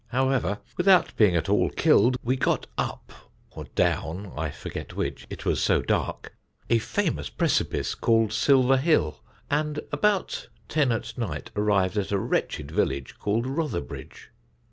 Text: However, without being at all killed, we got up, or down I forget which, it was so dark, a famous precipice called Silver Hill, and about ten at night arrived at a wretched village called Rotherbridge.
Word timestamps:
However, 0.07 0.57
without 0.77 1.15
being 1.15 1.35
at 1.35 1.47
all 1.47 1.69
killed, 1.69 2.17
we 2.23 2.35
got 2.35 2.65
up, 2.75 3.13
or 3.51 3.65
down 3.75 4.31
I 4.35 4.49
forget 4.49 4.95
which, 4.95 5.27
it 5.29 5.45
was 5.45 5.61
so 5.61 5.83
dark, 5.83 6.35
a 6.71 6.79
famous 6.79 7.29
precipice 7.29 7.93
called 7.93 8.33
Silver 8.33 8.77
Hill, 8.77 9.21
and 9.51 9.79
about 9.91 10.47
ten 10.67 10.91
at 10.91 11.15
night 11.19 11.51
arrived 11.55 11.99
at 11.99 12.11
a 12.11 12.17
wretched 12.17 12.71
village 12.71 13.19
called 13.19 13.45
Rotherbridge. 13.45 14.29